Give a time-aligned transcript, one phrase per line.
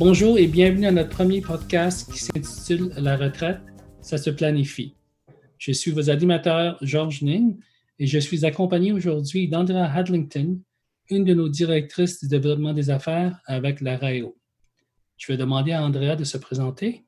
[0.00, 3.60] Bonjour et bienvenue à notre premier podcast qui s'intitule La retraite,
[4.00, 4.96] ça se planifie.
[5.58, 7.58] Je suis vos animateurs Georges Ning
[7.98, 10.58] et je suis accompagné aujourd'hui d'Andrea Hadlington,
[11.10, 14.38] une de nos directrices du développement des affaires avec la RAEO.
[15.18, 17.04] Je vais demander à Andrea de se présenter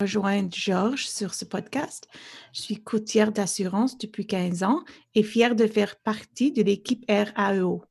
[0.00, 2.08] rejoindre Georges sur ce podcast.
[2.54, 7.84] Je suis courtière d'assurance depuis 15 ans et fière de faire partie de l'équipe RAEO.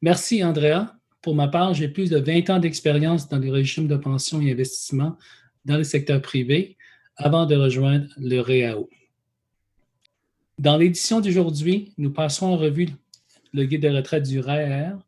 [0.00, 0.94] Merci, Andrea.
[1.24, 4.52] Pour ma part, j'ai plus de 20 ans d'expérience dans les régimes de pension et
[4.52, 5.16] investissement
[5.64, 6.76] dans le secteur privé
[7.16, 8.90] avant de rejoindre le RAEO.
[10.58, 12.90] Dans l'édition d'aujourd'hui, nous passons en revue
[13.54, 14.98] le guide de retraite du RAER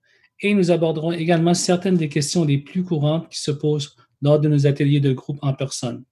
[0.40, 4.48] et nous aborderons également certaines des questions les plus courantes qui se posent lors de
[4.48, 6.02] nos ateliers de groupe en personne.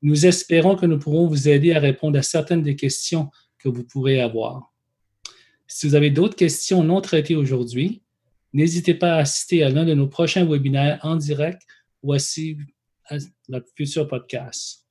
[0.00, 3.84] Nous espérons que nous pourrons vous aider à répondre à certaines des questions que vous
[3.84, 4.72] pourrez avoir.
[5.66, 8.00] Si vous avez d'autres questions non traitées aujourd'hui,
[8.52, 11.62] n'hésitez pas à assister à l'un de nos prochains webinaires en direct
[12.02, 12.62] ou à suivre
[13.48, 14.86] notre futur podcast.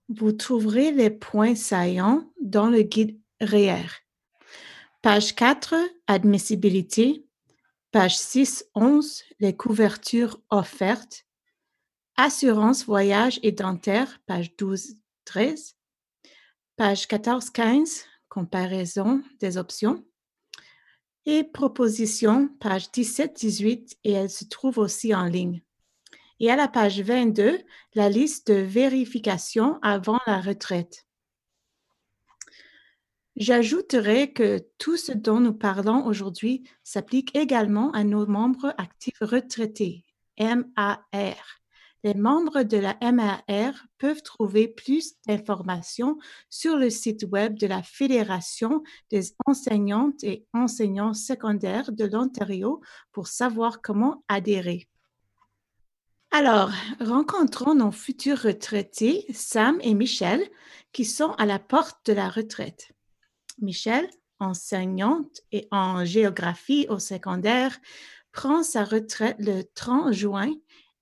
[0.09, 3.87] vous trouverez les points saillants dans le guide REER.
[5.01, 5.75] Page 4,
[6.07, 7.25] admissibilité.
[7.91, 11.25] Page 6, 11, les couvertures offertes.
[12.17, 15.75] Assurance voyage et dentaire, page 12, 13.
[16.75, 20.03] Page 14, 15, comparaison des options.
[21.31, 25.61] Et proposition, page 17, 18, et elle se trouve aussi en ligne.
[26.39, 27.59] Et à la page 22,
[27.93, 31.05] la liste de vérification avant la retraite.
[33.35, 40.05] J'ajouterai que tout ce dont nous parlons aujourd'hui s'applique également à nos membres actifs retraités,
[40.39, 41.58] MAR.
[42.03, 46.17] Les membres de la MAR peuvent trouver plus d'informations
[46.49, 53.27] sur le site web de la Fédération des enseignantes et enseignants secondaires de l'Ontario pour
[53.27, 54.87] savoir comment adhérer.
[56.31, 56.71] Alors,
[57.01, 60.47] rencontrons nos futurs retraités, Sam et Michel,
[60.93, 62.91] qui sont à la porte de la retraite.
[63.59, 67.77] Michel, enseignante et en géographie au secondaire,
[68.31, 70.53] prend sa retraite le 30 juin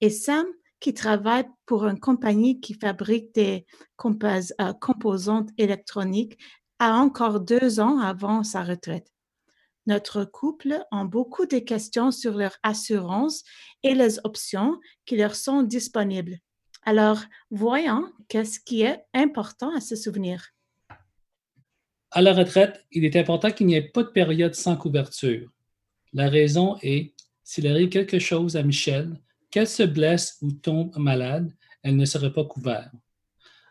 [0.02, 0.46] et Sam
[0.80, 3.66] qui travaille pour une compagnie qui fabrique des
[4.06, 6.38] euh, composantes électroniques,
[6.80, 9.12] a encore deux ans avant sa retraite.
[9.88, 13.44] Notre couple a beaucoup de questions sur leur assurance
[13.84, 16.40] et les options qui leur sont disponibles.
[16.84, 17.20] Alors,
[17.52, 20.50] voyons qu'est-ce qui est important à se souvenir.
[22.12, 25.50] À la retraite, il est important qu'il n'y ait pas de période sans couverture.
[26.14, 27.14] La raison est,
[27.44, 29.20] s'il arrive quelque chose à Michel,
[29.58, 31.52] qu'elle se blesse ou tombe malade,
[31.82, 32.92] elle ne serait pas couverte.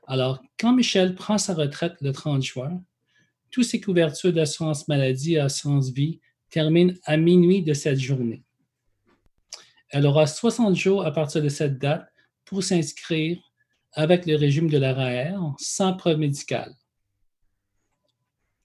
[0.08, 2.82] Alors, quand Michel prend sa retraite le 30 juin,
[3.52, 6.18] toutes ses couvertures d'assurance maladie et assurance vie
[6.50, 8.42] terminent à minuit de cette journée.
[9.90, 12.12] Elle aura 60 jours à partir de cette date
[12.44, 13.38] pour s'inscrire
[13.92, 16.74] avec le régime de la RAER sans preuve médicale.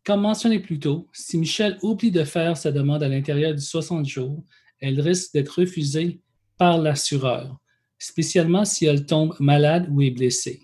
[0.03, 4.07] Comme mentionné plus tôt, si Michel oublie de faire sa demande à l'intérieur de 60
[4.07, 4.43] jours,
[4.79, 6.19] elle risque d'être refusée
[6.61, 7.57] par l'assureur,
[7.97, 10.61] spécialement si elle tombe malade ou est blessée.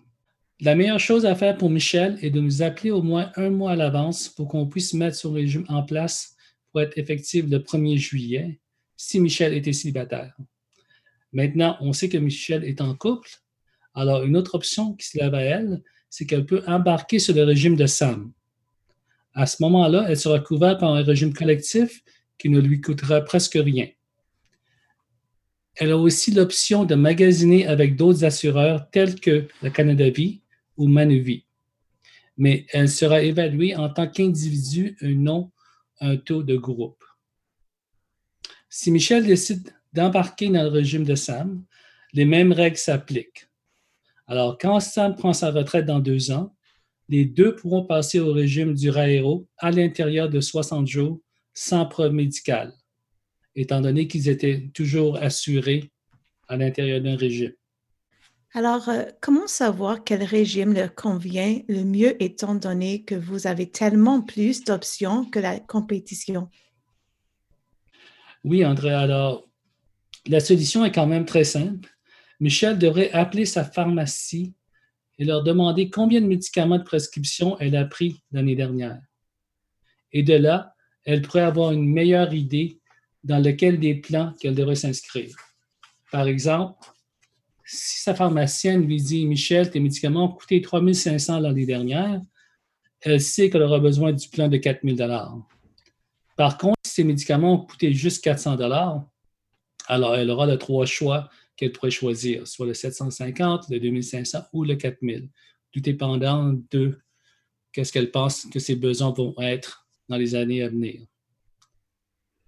[0.59, 3.72] La meilleure chose à faire pour Michel est de nous appeler au moins un mois
[3.72, 6.35] à l'avance pour qu'on puisse mettre son régime en place
[6.69, 8.59] pour être effectif le 1er juillet
[8.96, 10.38] si Michel était célibataire.
[11.34, 13.31] Maintenant, on sait que Michel est en couple,
[13.96, 17.44] alors une autre option qui se lève à elle, c'est qu'elle peut embarquer sur le
[17.44, 18.32] régime de Sam.
[19.34, 22.03] À ce moment-là, elle sera couverte par un régime collectif
[22.38, 23.88] qui ne lui coûtera presque rien.
[25.79, 30.41] Elle a aussi l'option de magasiner avec d'autres assureurs tels que le Canada Vie
[30.76, 31.46] ou Manuvie.
[32.35, 35.52] Mais elle sera évaluée en tant qu'individu et non
[36.00, 37.03] un taux de groupe.
[38.70, 41.64] Si Michel décide d'embarquer dans le régime de Sam,
[42.14, 43.47] les mêmes règles s'appliquent.
[44.26, 46.56] Alors, quand Sam prend sa retraite dans deux ans,
[47.08, 51.20] les deux pourront passer au régime du RAERO à l'intérieur de 60 jours
[51.53, 52.73] sans preuve médicale
[53.58, 55.92] étant donné qu'ils étaient toujours assurés
[56.48, 57.54] à l'intérieur d'un régime.
[58.54, 63.70] Alors, euh, comment savoir quel régime leur convient le mieux étant donné que vous avez
[63.70, 66.50] tellement plus d'options que la compétition?
[68.44, 68.92] Oui, André.
[68.92, 69.48] Alors,
[70.28, 71.90] la solution est quand même très simple.
[72.40, 74.54] Michel devrait appeler sa pharmacie
[75.20, 79.02] et leur demander combien de médicaments de prescription elle a pris l'année dernière.
[80.14, 82.80] Et de là, elle pourrait avoir une meilleure idée
[83.28, 85.35] dans lequel des plans qu'elle devrait s'inscrire.
[86.12, 86.88] Par exemple,
[87.66, 92.22] si sa pharmacienne lui dit Michel, tes médicaments ont coûté 3500 l'année dernière,
[93.02, 94.96] elle sait qu'elle aura besoin du plan de 4000
[96.38, 98.58] Par contre, si ces médicaments ont coûté juste 400
[99.90, 104.64] alors elle aura le trois choix qu'elle pourrait choisir, soit le 750, le 2500 ou
[104.64, 105.30] le 4000,
[105.72, 106.97] tout dépendant de
[107.73, 111.02] qu'est-ce qu'elle pense que ses besoins vont être dans les années à venir.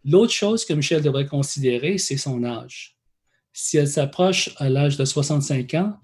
[0.05, 2.97] L'autre chose que Michel devrait considérer, c'est son âge.
[3.51, 5.97] Si elle s'approche à l'âge de 65 ans,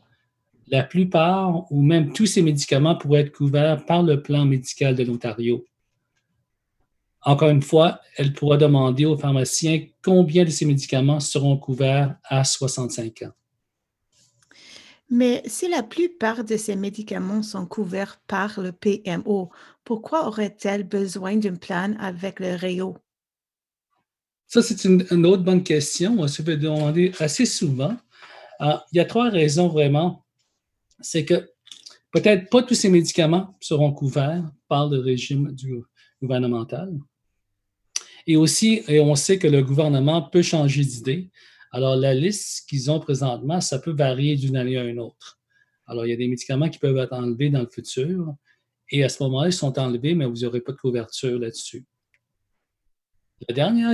[0.68, 5.04] la plupart ou même tous ces médicaments pourraient être couverts par le plan médical de
[5.04, 5.64] l'Ontario.
[7.22, 12.44] Encore une fois, elle pourra demander au pharmacien combien de ces médicaments seront couverts à
[12.44, 13.32] 65 ans.
[15.10, 19.50] Mais si la plupart de ces médicaments sont couverts par le PMO,
[19.84, 22.98] pourquoi aurait-elle besoin d'un plan avec le REO?
[24.48, 26.18] Ça, c'est une, autre bonne question.
[26.20, 27.96] On se fait demander assez souvent.
[28.60, 30.26] Ah, il y a trois raisons vraiment.
[31.00, 31.50] C'est que
[32.12, 35.56] peut-être pas tous ces médicaments seront couverts par le régime
[36.22, 36.94] gouvernemental.
[38.28, 41.30] Et aussi, et on sait que le gouvernement peut changer d'idée.
[41.72, 45.40] Alors, la liste qu'ils ont présentement, ça peut varier d'une année à une autre.
[45.86, 48.34] Alors, il y a des médicaments qui peuvent être enlevés dans le futur.
[48.90, 51.86] Et à ce moment-là, ils sont enlevés, mais vous n'aurez pas de couverture là-dessus.
[53.48, 53.92] La dernière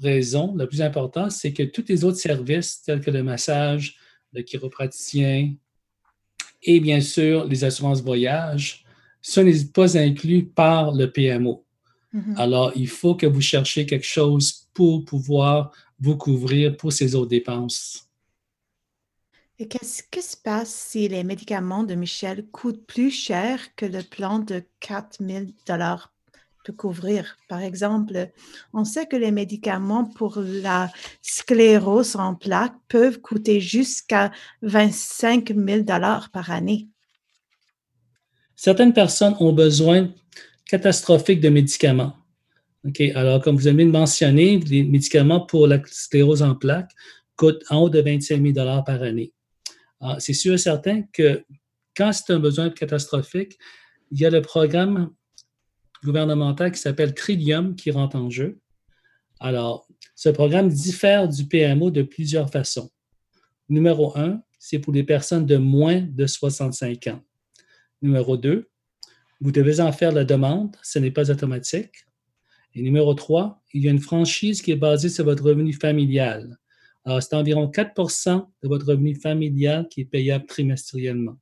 [0.00, 3.96] raison, la plus importante, c'est que tous les autres services, tels que le massage,
[4.32, 5.54] le chiropraticien
[6.62, 8.84] et bien sûr les assurances voyage,
[9.20, 11.64] ce n'est pas inclus par le PMO.
[12.12, 12.36] Mm-hmm.
[12.36, 17.30] Alors, il faut que vous cherchiez quelque chose pour pouvoir vous couvrir pour ces autres
[17.30, 18.08] dépenses.
[19.58, 24.02] Et qu'est-ce qui se passe si les médicaments de Michel coûtent plus cher que le
[24.02, 25.46] plan de 4 000
[26.72, 27.36] couvrir.
[27.48, 28.30] Par exemple,
[28.72, 30.90] on sait que les médicaments pour la
[31.22, 34.30] sclérose en plaques peuvent coûter jusqu'à
[34.62, 36.88] 25 000 dollars par année.
[38.56, 40.10] Certaines personnes ont besoin
[40.66, 42.14] catastrophiques de médicaments.
[42.86, 46.92] Ok, Alors, comme vous avez mentionné, les médicaments pour la sclérose en plaques
[47.36, 49.32] coûtent en haut de 25 000 dollars par année.
[50.00, 51.44] Ah, c'est sûr et certain que
[51.96, 53.58] quand c'est un besoin catastrophique,
[54.10, 55.10] il y a le programme
[56.04, 58.60] gouvernemental qui s'appelle Trillium qui rentre en jeu.
[59.40, 62.90] Alors, ce programme diffère du PMO de plusieurs façons.
[63.68, 67.20] Numéro un, c'est pour les personnes de moins de 65 ans.
[68.02, 68.68] Numéro deux,
[69.40, 72.06] vous devez en faire la demande, ce n'est pas automatique.
[72.74, 76.58] Et numéro trois, il y a une franchise qui est basée sur votre revenu familial.
[77.04, 81.38] Alors, c'est environ 4% de votre revenu familial qui est payable trimestriellement.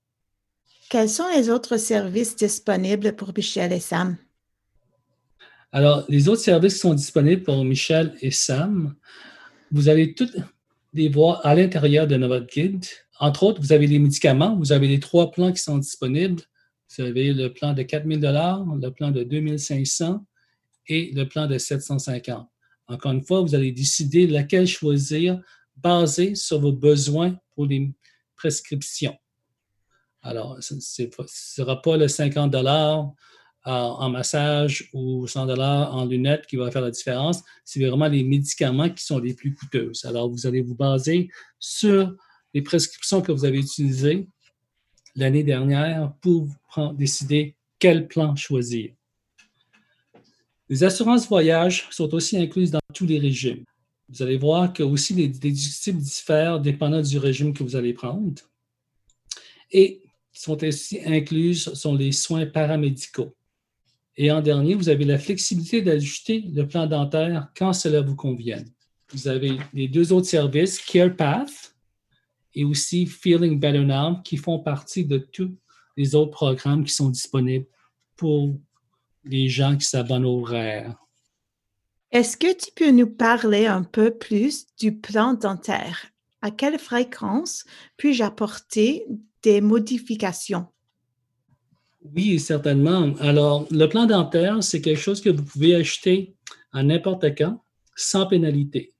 [0.90, 4.16] Quels sont les autres services disponibles pour Michel et Sam?
[5.74, 8.94] Alors, les autres services sont disponibles pour Michel et Sam.
[9.70, 10.36] Vous allez toutes
[10.92, 12.84] les voir à l'intérieur de notre guide.
[13.18, 16.42] Entre autres, vous avez les médicaments, vous avez les trois plans qui sont disponibles.
[16.90, 20.22] Vous avez le plan de 4 000 le plan de 2 500
[20.88, 22.46] et le plan de 750.
[22.88, 25.40] Encore une fois, vous allez décider laquelle choisir
[25.76, 27.90] basé sur vos besoins pour les
[28.36, 29.16] prescriptions.
[30.20, 30.80] Alors, ce ne
[31.26, 32.50] sera pas le 50
[33.64, 37.42] en massage ou 100 dollars en lunettes qui va faire la différence.
[37.64, 40.04] C'est vraiment les médicaments qui sont les plus coûteuses.
[40.04, 41.28] Alors, vous allez vous baser
[41.58, 42.14] sur
[42.54, 44.26] les prescriptions que vous avez utilisées
[45.14, 46.48] l'année dernière pour
[46.94, 48.92] décider quel plan choisir.
[50.68, 53.64] Les assurances voyage sont aussi incluses dans tous les régimes.
[54.08, 58.42] Vous allez voir que aussi les déductibles diffèrent dépendant du régime que vous allez prendre.
[59.70, 60.02] Et
[60.32, 63.34] sont aussi incluses sont les soins paramédicaux.
[64.16, 68.62] Et en dernier, vous avez la flexibilité d'ajuster le plan dentaire quand cela vous convient.
[69.10, 71.74] Vous avez les deux autres services, CarePath
[72.54, 75.56] et aussi Feeling Better Now, qui font partie de tous
[75.96, 77.66] les autres programmes qui sont disponibles
[78.16, 78.58] pour
[79.24, 80.96] les gens qui s'abonnent au RARE.
[82.10, 86.06] Est-ce que tu peux nous parler un peu plus du plan dentaire?
[86.42, 87.64] À quelle fréquence
[87.96, 89.06] puis-je apporter
[89.42, 90.66] des modifications?
[92.04, 93.14] Oui, certainement.
[93.20, 96.34] Alors, le plan dentaire, c'est quelque chose que vous pouvez acheter
[96.72, 97.62] à n'importe quand,
[97.96, 98.92] sans pénalité.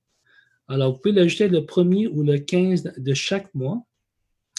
[0.69, 3.85] Alors, vous pouvez l'acheter le 1er ou le 15 de chaque mois.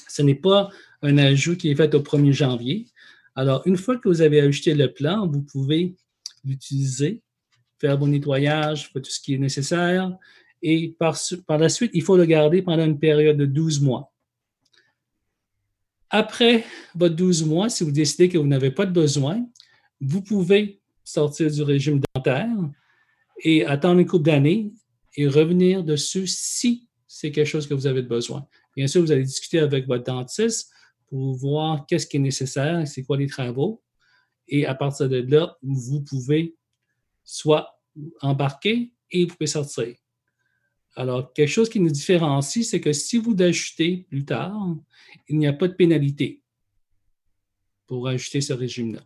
[0.10, 0.70] Ce n'est pas
[1.02, 2.88] un ajout qui est fait au 1er janvier.
[3.36, 5.96] Alors, une fois que vous avez acheté le plan, vous pouvez
[6.44, 7.22] l'utiliser,
[7.80, 10.16] faire vos nettoyages, faire tout ce qui est nécessaire.
[10.62, 14.13] Et par, par la suite, il faut le garder pendant une période de 12 mois.
[16.16, 19.44] Après votre 12 mois, si vous décidez que vous n'avez pas de besoin,
[20.00, 22.56] vous pouvez sortir du régime dentaire
[23.44, 24.72] et attendre une couple d'années
[25.16, 28.48] et revenir dessus si c'est quelque chose que vous avez besoin.
[28.76, 30.72] Bien sûr, vous allez discuter avec votre dentiste
[31.08, 33.82] pour voir qu'est-ce qui est nécessaire, c'est quoi les travaux.
[34.48, 36.56] Et à partir de là, vous pouvez
[37.24, 37.82] soit
[38.22, 39.96] embarquer et vous pouvez sortir.
[40.96, 44.76] Alors, quelque chose qui nous différencie, c'est que si vous ajustez plus tard,
[45.28, 46.42] il n'y a pas de pénalité
[47.88, 49.02] pour ajouter ce régime-là.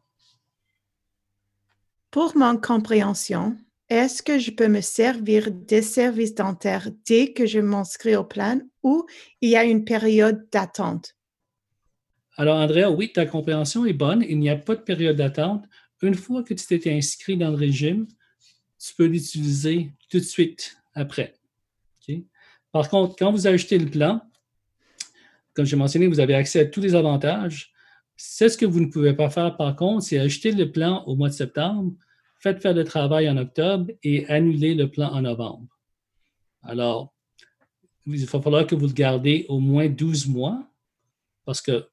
[2.11, 3.57] Pour mon compréhension,
[3.89, 8.59] est-ce que je peux me servir des services dentaires dès que je m'inscris au plan
[8.83, 9.05] ou
[9.41, 11.15] il y a une période d'attente?
[12.35, 14.23] Alors, Andrea, oui, ta compréhension est bonne.
[14.27, 15.65] Il n'y a pas de période d'attente.
[16.01, 18.07] Une fois que tu t'es inscrit dans le régime,
[18.77, 21.36] tu peux l'utiliser tout de suite après.
[22.71, 24.21] Par contre, quand vous achetez le plan,
[25.53, 27.71] comme j'ai mentionné, vous avez accès à tous les avantages.
[28.15, 31.15] C'est ce que vous ne pouvez pas faire, par contre, c'est acheter le plan au
[31.15, 31.93] mois de septembre,
[32.39, 35.67] faites faire le travail en octobre et annuler le plan en novembre.
[36.61, 37.13] Alors,
[38.05, 40.67] il va falloir que vous le gardez au moins 12 mois
[41.45, 41.87] parce que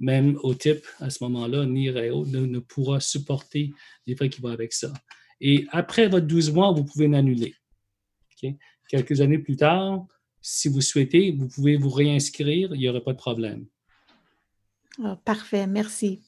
[0.00, 3.72] même au type, à ce moment-là, ni Réo ne, pourra supporter
[4.06, 4.92] les frais qui vont avec ça.
[5.40, 7.54] Et après votre 12 mois, vous pouvez l'annuler.
[8.88, 10.06] Quelques années plus tard,
[10.40, 13.66] si vous souhaitez, vous pouvez vous réinscrire, il n'y aura pas de problème.
[14.98, 16.22] Oh, parfait, merci.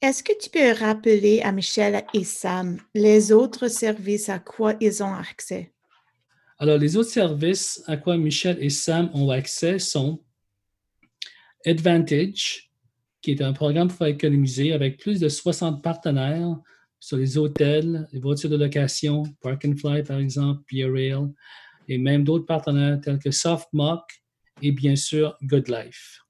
[0.00, 5.02] Est-ce que tu peux rappeler à Michel et Sam les autres services à quoi ils
[5.02, 5.72] ont accès?
[6.60, 10.22] Alors, les autres services à quoi Michel et Sam ont accès sont
[11.66, 12.70] Advantage,
[13.20, 16.56] qui est un programme pour économiser avec plus de 60 partenaires
[17.00, 21.28] sur les hôtels, les voitures de location, Park and Fly par exemple, Beer Rail,
[21.88, 24.02] et même d'autres partenaires tels que SoftMock
[24.62, 26.22] et bien sûr Good Life.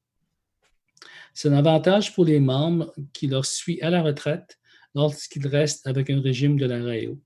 [1.34, 4.58] C'est un avantage pour les membres qui leur suit à la retraite
[4.94, 7.16] lorsqu'ils restent avec un régime de la RAO.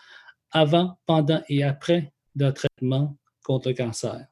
[0.56, 4.26] avant, pendant et après le traitement contre le cancer.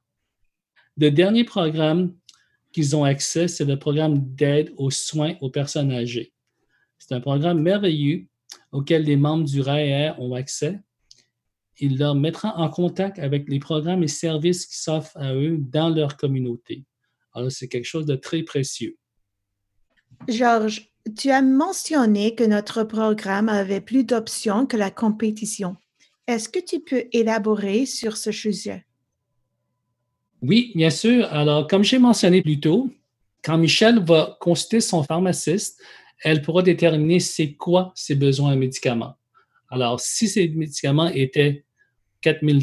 [0.96, 2.15] Le dernier programme
[2.72, 6.34] qu'ils ont accès, c'est le programme d'aide aux soins aux personnes âgées.
[6.98, 8.25] C'est un programme merveilleux
[8.72, 10.80] auquel les membres du RAER ont accès.
[11.77, 15.89] Il leur mettra en contact avec les programmes et services qui s'offrent à eux dans
[15.89, 16.86] leur communauté.
[17.34, 18.96] Alors, c'est quelque chose de très précieux.
[20.30, 25.75] Georges, tu as mentionné que notre programme avait plus d'options que la compétition.
[26.27, 28.86] Est-ce que tu peux élaborer sur ce sujet?
[30.42, 31.25] Oui, bien sûr.
[31.32, 32.89] Alors, comme j'ai mentionné plus tôt,
[33.44, 35.82] quand Michel va consulter son pharmaciste,
[36.24, 39.15] elle pourra déterminer c'est quoi ses besoins en médicaments.
[39.70, 41.65] Alors, si ces médicaments étaient
[42.22, 42.60] 4 000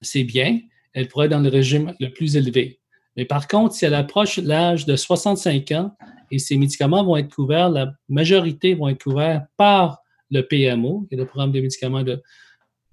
[0.00, 0.60] c'est bien,
[0.92, 2.80] elle pourrait être dans le régime le plus élevé.
[3.16, 5.96] Mais par contre, si elle approche l'âge de 65 ans
[6.30, 11.14] et ces médicaments vont être couverts, la majorité vont être couverts par le PMO, qui
[11.14, 12.20] est le programme de médicaments de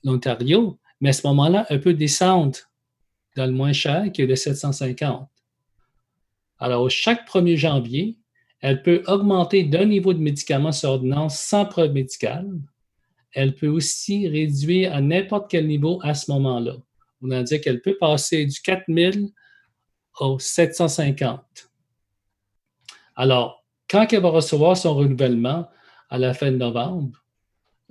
[0.03, 2.57] l'Ontario, mais à ce moment-là, elle peut descendre
[3.35, 5.29] dans le moins cher, qui est de 750.
[6.59, 8.17] Alors, chaque 1er janvier,
[8.59, 12.47] elle peut augmenter d'un niveau de médicament sur ordonnance sans preuve médicale.
[13.33, 16.75] Elle peut aussi réduire à n'importe quel niveau à ce moment-là.
[17.21, 19.29] On a dit qu'elle peut passer du 4000
[20.19, 21.71] au 750.
[23.15, 25.67] Alors, quand elle va recevoir son renouvellement
[26.09, 27.20] à la fin de novembre,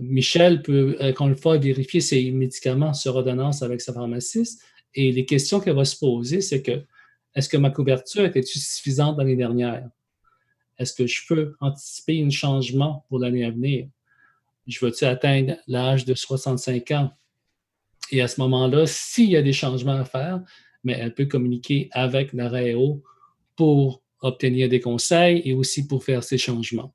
[0.01, 4.63] Michel peut, encore une fois, vérifier ses médicaments sur ordonnance avec sa pharmaciste.
[4.95, 6.83] Et les questions qu'elle va se poser, c'est que
[7.35, 9.89] est-ce que ma couverture était suffisante l'année dernière?
[10.79, 13.89] Est-ce que je peux anticiper un changement pour l'année à venir?
[14.67, 17.11] Je veux-tu atteindre l'âge de 65 ans?
[18.11, 20.43] Et à ce moment-là, s'il y a des changements à faire,
[20.83, 23.03] mais elle peut communiquer avec la RAEO
[23.57, 26.95] pour obtenir des conseils et aussi pour faire ces changements.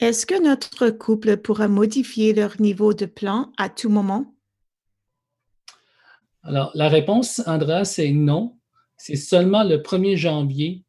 [0.00, 4.34] Est-ce que notre couple pourra modifier leur niveau de plan à tout moment?
[6.42, 8.56] Alors, la réponse, Andrea, c'est non.
[8.96, 10.84] C'est seulement le 1er janvier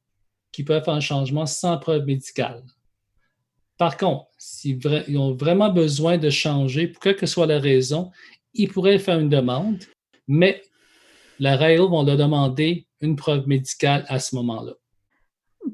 [0.53, 2.63] qui peuvent faire un changement sans preuve médicale.
[3.77, 4.79] Par contre, s'ils
[5.17, 8.11] ont vraiment besoin de changer, pour quelle que soit la raison,
[8.53, 9.83] ils pourraient faire une demande,
[10.27, 10.61] mais
[11.39, 14.73] la RAEO va leur demander une preuve médicale à ce moment-là.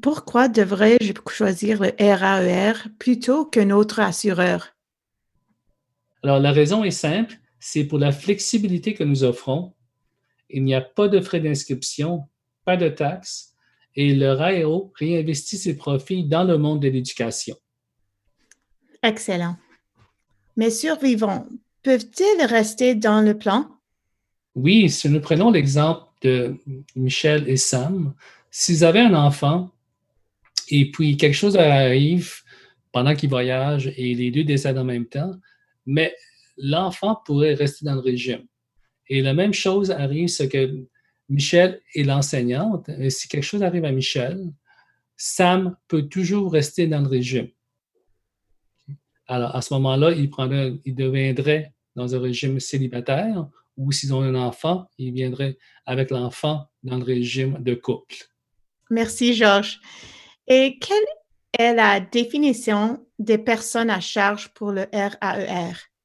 [0.01, 4.69] Pourquoi devrais-je choisir le RAER e plutôt qu'un autre assureur?
[6.23, 9.73] Alors, la raison est simple, c'est pour la flexibilité que nous offrons.
[10.49, 12.27] Il n'y a pas de frais d'inscription,
[12.65, 13.53] pas de taxes,
[13.95, 17.55] et le RAEO réinvestit ses profits dans le monde de l'éducation.
[19.03, 19.57] Excellent.
[20.55, 21.47] Mes survivants
[21.83, 23.69] peuvent-ils rester dans le plan?
[24.55, 26.57] Oui, si nous prenons l'exemple de
[26.95, 28.13] Michel et Sam,
[28.49, 29.71] s'ils avaient un enfant
[30.69, 32.33] et puis quelque chose arrive
[32.91, 35.33] pendant qu'ils voyagent et les deux décèdent en même temps,
[35.85, 36.15] mais
[36.57, 38.45] l'enfant pourrait rester dans le régime.
[39.09, 40.85] Et la même chose arrive, ce que
[41.29, 42.89] Michel est l'enseignante.
[42.89, 44.51] Et si quelque chose arrive à Michel,
[45.15, 47.49] Sam peut toujours rester dans le régime.
[49.27, 50.29] Alors, à ce moment-là, il,
[50.85, 56.67] il deviendrait dans un régime célibataire ou s'ils ont un enfant, ils viendraient avec l'enfant
[56.83, 58.15] dans le régime de couple.
[58.89, 59.79] Merci, Georges.
[60.47, 60.97] Et quelle
[61.59, 65.73] est la définition des personnes à charge pour le RAER?
[65.73, 65.97] E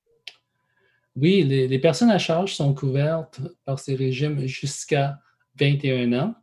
[1.14, 5.18] oui, les, personnes à charge sont couvertes par ces régimes jusqu'à
[5.60, 6.34] 21 ans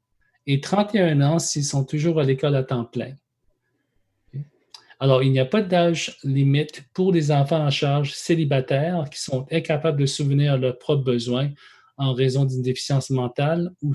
[0.46, 3.16] et 31 ans s'ils sont toujours à l'école à temps plein.
[5.00, 9.48] Alors, il n'y a pas d'âge limite pour les enfants en charge célibataires qui sont
[9.52, 11.50] incapables de souvenir leurs propres besoins
[11.98, 13.94] en raison d'une déficience mentale ou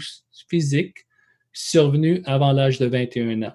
[0.49, 1.07] physique
[1.53, 3.55] survenue avant l'âge de 21 ans.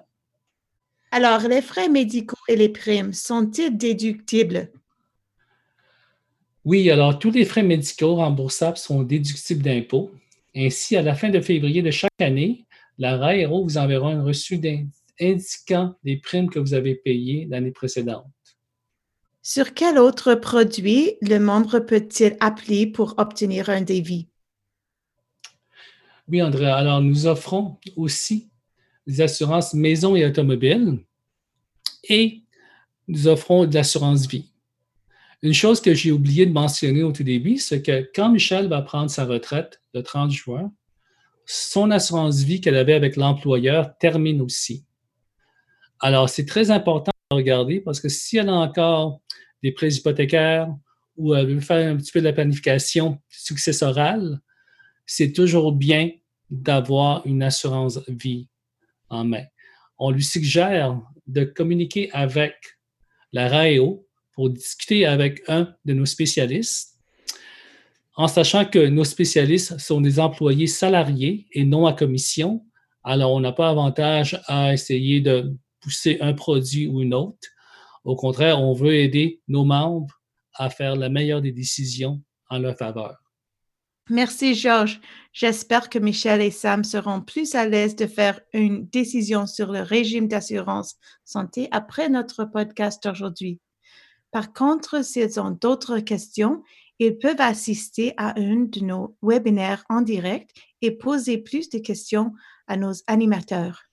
[1.12, 4.70] Alors, les frais médicaux et les primes sont-ils déductibles?
[6.64, 10.12] Oui, alors tous les frais médicaux remboursables sont déductibles d'impôts.
[10.54, 12.66] Ainsi, à la fin de février de chaque année,
[12.98, 14.60] la RAERO vous enverra un reçu
[15.20, 18.26] indiquant les primes que vous avez payées l'année précédente.
[19.42, 24.28] Sur quel autre produit le membre peut-il appeler pour obtenir un devis?
[26.28, 26.66] Oui, André.
[26.66, 28.50] Alors, nous offrons aussi
[29.10, 31.00] des assurances maison et automobile
[32.08, 32.42] et
[33.08, 34.52] nous offrons de l'assurance vie.
[35.42, 38.82] Une chose que j'ai oublié de mentionner au tout début, c'est que quand Michel va
[38.82, 40.72] prendre sa retraite le 30 juin,
[41.44, 44.84] son assurance vie qu'elle avait avec l'employeur termine aussi.
[45.98, 49.20] Alors, c'est très important de regarder parce que si elle a encore
[49.62, 50.68] des prêts hypothécaires
[51.16, 54.40] ou elle veut faire un petit peu de la planification successorale,
[55.04, 56.10] c'est toujours bien
[56.50, 58.49] d'avoir une assurance vie
[59.10, 62.54] On lui suggère de communiquer avec
[63.32, 66.98] la RAEO pour discuter avec un de nos spécialistes,
[68.16, 72.64] en sachant que nos spécialistes sont des employés salariés et non à commission.
[73.04, 77.48] Alors, on n'a pas avantage à essayer de pousser un produit ou une autre.
[78.04, 80.20] Au contraire, on veut aider nos membres
[80.54, 83.19] à faire la meilleure des décisions en leur faveur.
[84.10, 85.00] Merci, Georges.
[85.32, 89.82] J'espère que Michel et Sam seront plus à l'aise de faire une décision sur le
[89.82, 93.60] régime d'assurance santé après notre podcast aujourd'hui.
[94.32, 96.64] Par contre, s'ils ont d'autres questions,
[96.98, 100.50] ils peuvent assister à un de nos webinaires en direct
[100.82, 102.32] et poser plus de questions
[102.66, 103.84] à nos animateurs.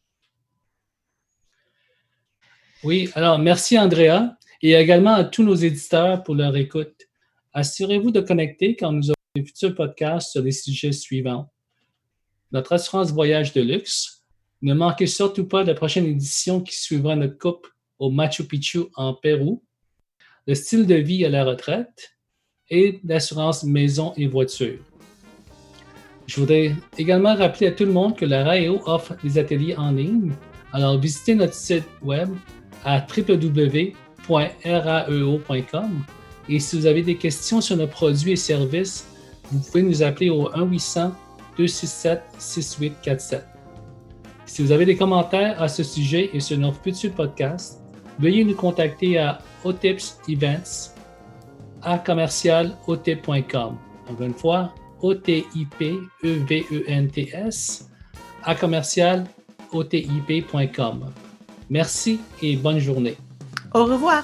[2.83, 7.07] Oui, alors merci Andrea et également à tous nos éditeurs pour leur écoute.
[7.53, 11.51] Assurez-vous de connecter quand nous aurons des futurs podcasts sur les sujets suivants.
[12.51, 14.23] Notre assurance voyage de luxe.
[14.61, 17.67] Ne manquez surtout pas la prochaine édition qui suivra notre coupe
[17.99, 19.63] au Machu Picchu en Pérou.
[20.47, 22.17] Le style de vie à la retraite
[22.69, 24.79] et l'assurance maison et voiture.
[26.25, 29.91] Je voudrais également rappeler à tout le monde que la RAEO offre des ateliers en
[29.91, 30.33] ligne.
[30.73, 32.29] Alors visitez notre site web
[32.83, 33.95] à www.raeo.com.
[36.49, 39.05] Et si vous avez des questions sur nos produits et services,
[39.51, 40.49] vous pouvez nous appeler au
[41.57, 43.41] 1-800-267-6847.
[44.45, 47.81] Si vous avez des commentaires à ce sujet et sur nos futurs podcasts,
[48.19, 50.93] veuillez nous contacter à otipsevents
[51.81, 53.77] à commercialotip.com.
[54.09, 57.89] Encore une fois, O-T-I-P-E-V-E-N-T-S
[58.43, 61.11] à commercialotip.com.
[61.69, 63.17] Merci et bonne journée.
[63.73, 64.23] Au revoir.